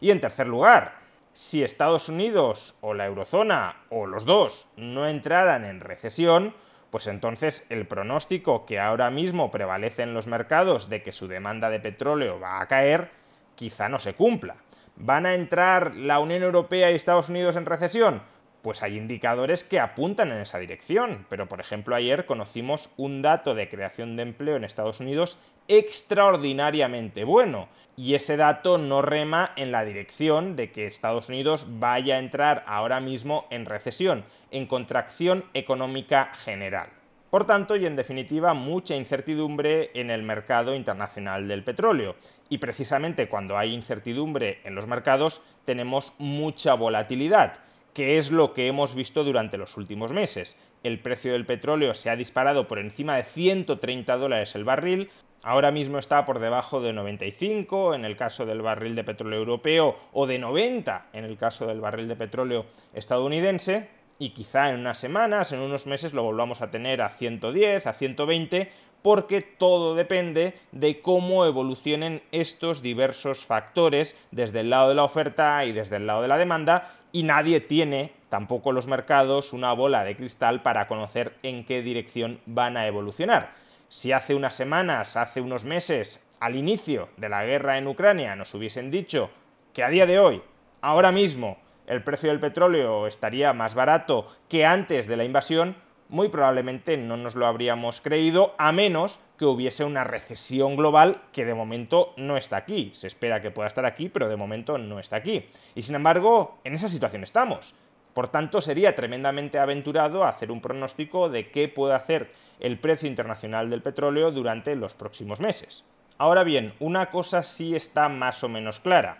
Y 0.00 0.10
en 0.10 0.20
tercer 0.20 0.46
lugar, 0.46 0.98
si 1.32 1.62
Estados 1.62 2.08
Unidos 2.08 2.76
o 2.80 2.94
la 2.94 3.06
eurozona 3.06 3.76
o 3.90 4.06
los 4.06 4.24
dos 4.24 4.66
no 4.76 5.08
entraran 5.08 5.64
en 5.64 5.80
recesión, 5.80 6.54
pues 6.90 7.06
entonces 7.06 7.66
el 7.68 7.86
pronóstico 7.86 8.64
que 8.64 8.80
ahora 8.80 9.10
mismo 9.10 9.50
prevalece 9.50 10.02
en 10.02 10.14
los 10.14 10.26
mercados 10.26 10.88
de 10.88 11.02
que 11.02 11.12
su 11.12 11.28
demanda 11.28 11.70
de 11.70 11.80
petróleo 11.80 12.40
va 12.40 12.60
a 12.60 12.66
caer, 12.66 13.10
quizá 13.54 13.88
no 13.88 13.98
se 13.98 14.14
cumpla. 14.14 14.56
¿Van 14.96 15.26
a 15.26 15.34
entrar 15.34 15.94
la 15.94 16.18
Unión 16.18 16.42
Europea 16.42 16.90
y 16.90 16.94
Estados 16.94 17.28
Unidos 17.28 17.56
en 17.56 17.66
recesión? 17.66 18.22
Pues 18.62 18.82
hay 18.82 18.96
indicadores 18.96 19.62
que 19.62 19.78
apuntan 19.78 20.32
en 20.32 20.38
esa 20.38 20.58
dirección, 20.58 21.26
pero 21.28 21.48
por 21.48 21.60
ejemplo 21.60 21.94
ayer 21.94 22.26
conocimos 22.26 22.90
un 22.96 23.22
dato 23.22 23.54
de 23.54 23.68
creación 23.68 24.16
de 24.16 24.22
empleo 24.22 24.56
en 24.56 24.64
Estados 24.64 25.00
Unidos 25.00 25.38
extraordinariamente 25.68 27.24
bueno, 27.24 27.68
y 27.96 28.14
ese 28.14 28.36
dato 28.36 28.78
no 28.78 29.02
rema 29.02 29.52
en 29.56 29.70
la 29.70 29.84
dirección 29.84 30.56
de 30.56 30.72
que 30.72 30.86
Estados 30.86 31.28
Unidos 31.28 31.66
vaya 31.78 32.16
a 32.16 32.18
entrar 32.18 32.64
ahora 32.66 33.00
mismo 33.00 33.46
en 33.50 33.66
recesión, 33.66 34.24
en 34.50 34.66
contracción 34.66 35.44
económica 35.54 36.32
general. 36.34 36.88
Por 37.30 37.44
tanto, 37.44 37.76
y 37.76 37.84
en 37.84 37.94
definitiva, 37.94 38.54
mucha 38.54 38.96
incertidumbre 38.96 39.90
en 39.92 40.10
el 40.10 40.22
mercado 40.22 40.74
internacional 40.74 41.46
del 41.46 41.62
petróleo. 41.62 42.16
Y 42.48 42.56
precisamente 42.56 43.28
cuando 43.28 43.58
hay 43.58 43.74
incertidumbre 43.74 44.60
en 44.64 44.74
los 44.74 44.86
mercados, 44.86 45.42
tenemos 45.66 46.14
mucha 46.16 46.72
volatilidad, 46.72 47.58
que 47.98 48.16
es 48.16 48.30
lo 48.30 48.54
que 48.54 48.68
hemos 48.68 48.94
visto 48.94 49.24
durante 49.24 49.58
los 49.58 49.76
últimos 49.76 50.12
meses. 50.12 50.56
El 50.84 51.00
precio 51.00 51.32
del 51.32 51.46
petróleo 51.46 51.94
se 51.94 52.10
ha 52.10 52.14
disparado 52.14 52.68
por 52.68 52.78
encima 52.78 53.16
de 53.16 53.24
130 53.24 54.16
dólares 54.16 54.54
el 54.54 54.62
barril, 54.62 55.10
Ahora 55.42 55.70
mismo 55.70 55.98
está 55.98 56.24
por 56.24 56.40
debajo 56.40 56.80
de 56.80 56.92
95 56.92 57.94
en 57.94 58.04
el 58.04 58.16
caso 58.16 58.44
del 58.44 58.60
barril 58.60 58.96
de 58.96 59.04
petróleo 59.04 59.38
europeo 59.38 59.96
o 60.12 60.26
de 60.26 60.38
90 60.38 61.10
en 61.12 61.24
el 61.24 61.36
caso 61.36 61.66
del 61.66 61.80
barril 61.80 62.08
de 62.08 62.16
petróleo 62.16 62.66
estadounidense 62.92 63.88
y 64.18 64.30
quizá 64.30 64.70
en 64.70 64.80
unas 64.80 64.98
semanas, 64.98 65.52
en 65.52 65.60
unos 65.60 65.86
meses 65.86 66.12
lo 66.12 66.24
volvamos 66.24 66.60
a 66.60 66.70
tener 66.70 67.00
a 67.02 67.10
110, 67.10 67.86
a 67.86 67.92
120, 67.92 68.72
porque 69.02 69.42
todo 69.42 69.94
depende 69.94 70.54
de 70.72 71.00
cómo 71.00 71.44
evolucionen 71.44 72.22
estos 72.32 72.82
diversos 72.82 73.44
factores 73.44 74.18
desde 74.30 74.60
el 74.60 74.70
lado 74.70 74.88
de 74.88 74.94
la 74.94 75.04
oferta 75.04 75.64
y 75.64 75.72
desde 75.72 75.96
el 75.96 76.06
lado 76.06 76.22
de 76.22 76.28
la 76.28 76.38
demanda 76.38 76.94
y 77.12 77.22
nadie 77.22 77.60
tiene, 77.60 78.12
tampoco 78.28 78.72
los 78.72 78.86
mercados, 78.86 79.52
una 79.52 79.72
bola 79.72 80.04
de 80.04 80.16
cristal 80.16 80.62
para 80.62 80.86
conocer 80.86 81.34
en 81.42 81.64
qué 81.64 81.82
dirección 81.82 82.40
van 82.46 82.76
a 82.76 82.86
evolucionar. 82.86 83.52
Si 83.88 84.12
hace 84.12 84.34
unas 84.34 84.54
semanas, 84.54 85.16
hace 85.16 85.40
unos 85.40 85.64
meses, 85.64 86.24
al 86.40 86.56
inicio 86.56 87.08
de 87.16 87.28
la 87.28 87.44
guerra 87.44 87.78
en 87.78 87.86
Ucrania 87.86 88.36
nos 88.36 88.54
hubiesen 88.54 88.90
dicho 88.90 89.30
que 89.72 89.82
a 89.82 89.88
día 89.88 90.06
de 90.06 90.18
hoy, 90.18 90.42
ahora 90.80 91.12
mismo, 91.12 91.58
el 91.86 92.02
precio 92.04 92.28
del 92.28 92.40
petróleo 92.40 93.06
estaría 93.06 93.52
más 93.54 93.74
barato 93.74 94.28
que 94.48 94.66
antes 94.66 95.06
de 95.06 95.16
la 95.16 95.24
invasión, 95.24 95.76
muy 96.08 96.28
probablemente 96.28 96.96
no 96.96 97.16
nos 97.16 97.34
lo 97.34 97.46
habríamos 97.46 98.00
creído, 98.00 98.54
a 98.58 98.72
menos 98.72 99.20
que 99.38 99.44
hubiese 99.44 99.84
una 99.84 100.04
recesión 100.04 100.76
global 100.76 101.22
que 101.32 101.44
de 101.44 101.54
momento 101.54 102.12
no 102.16 102.36
está 102.36 102.56
aquí. 102.56 102.90
Se 102.94 103.06
espera 103.06 103.40
que 103.40 103.50
pueda 103.50 103.68
estar 103.68 103.84
aquí, 103.84 104.08
pero 104.08 104.28
de 104.28 104.36
momento 104.36 104.78
no 104.78 104.98
está 104.98 105.16
aquí. 105.16 105.46
Y 105.74 105.82
sin 105.82 105.94
embargo, 105.94 106.58
en 106.64 106.74
esa 106.74 106.88
situación 106.88 107.22
estamos. 107.22 107.74
Por 108.14 108.28
tanto, 108.28 108.60
sería 108.60 108.94
tremendamente 108.94 109.58
aventurado 109.58 110.24
hacer 110.24 110.50
un 110.50 110.60
pronóstico 110.60 111.28
de 111.28 111.50
qué 111.50 111.68
puede 111.68 111.94
hacer 111.94 112.32
el 112.58 112.78
precio 112.78 113.08
internacional 113.08 113.70
del 113.70 113.82
petróleo 113.82 114.32
durante 114.32 114.74
los 114.74 114.94
próximos 114.94 115.40
meses. 115.40 115.84
Ahora 116.16 116.42
bien, 116.42 116.74
una 116.80 117.10
cosa 117.10 117.44
sí 117.44 117.76
está 117.76 118.08
más 118.08 118.42
o 118.42 118.48
menos 118.48 118.80
clara 118.80 119.18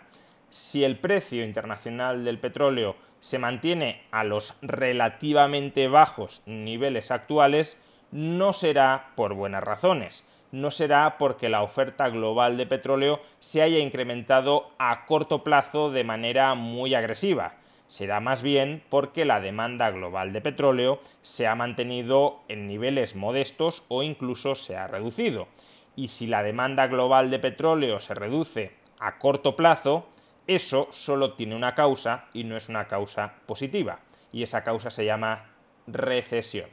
si 0.49 0.83
el 0.83 0.97
precio 0.97 1.43
internacional 1.43 2.25
del 2.25 2.39
petróleo 2.39 2.95
se 3.19 3.39
mantiene 3.39 4.01
a 4.11 4.23
los 4.23 4.55
relativamente 4.61 5.87
bajos 5.87 6.43
niveles 6.45 7.11
actuales, 7.11 7.81
no 8.11 8.53
será 8.53 9.11
por 9.15 9.33
buenas 9.33 9.63
razones. 9.63 10.25
No 10.51 10.71
será 10.71 11.17
porque 11.19 11.47
la 11.47 11.61
oferta 11.61 12.09
global 12.09 12.57
de 12.57 12.65
petróleo 12.65 13.21
se 13.39 13.61
haya 13.61 13.77
incrementado 13.79 14.71
a 14.79 15.05
corto 15.05 15.43
plazo 15.43 15.91
de 15.91 16.03
manera 16.03 16.55
muy 16.55 16.95
agresiva. 16.95 17.53
Será 17.85 18.19
más 18.19 18.41
bien 18.41 18.83
porque 18.89 19.25
la 19.25 19.41
demanda 19.41 19.91
global 19.91 20.33
de 20.33 20.41
petróleo 20.41 20.99
se 21.21 21.45
ha 21.45 21.55
mantenido 21.55 22.39
en 22.47 22.67
niveles 22.67 23.15
modestos 23.15 23.83
o 23.89 24.01
incluso 24.01 24.55
se 24.55 24.75
ha 24.75 24.87
reducido. 24.87 25.47
Y 25.95 26.07
si 26.07 26.25
la 26.25 26.41
demanda 26.41 26.87
global 26.87 27.29
de 27.29 27.39
petróleo 27.39 27.99
se 27.99 28.15
reduce 28.15 28.71
a 28.99 29.19
corto 29.19 29.55
plazo, 29.55 30.07
eso 30.49 30.87
solo 30.91 31.33
tiene 31.33 31.55
una 31.55 31.75
causa 31.75 32.25
y 32.33 32.43
no 32.43 32.57
es 32.57 32.69
una 32.69 32.87
causa 32.87 33.31
positiva. 33.45 33.99
Y 34.31 34.41
esa 34.41 34.63
causa 34.63 34.89
se 34.89 35.05
llama 35.05 35.45
recesión. 35.85 36.67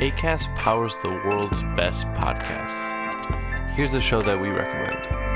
ACAST 0.00 0.54
powers 0.56 0.96
the 1.02 1.08
world's 1.08 1.62
best 1.74 2.06
podcasts. 2.14 2.92
Here's 3.76 3.94
a 3.94 4.00
show 4.00 4.20
that 4.22 4.38
we 4.40 4.48
recommend. 4.48 5.35